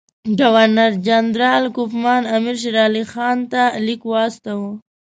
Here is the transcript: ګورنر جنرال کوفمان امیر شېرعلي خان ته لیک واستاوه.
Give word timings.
ګورنر 0.39 0.91
جنرال 1.05 1.63
کوفمان 1.75 2.23
امیر 2.35 2.55
شېرعلي 2.61 3.03
خان 3.11 3.37
ته 3.51 3.63
لیک 3.85 4.01
واستاوه. 4.11 4.71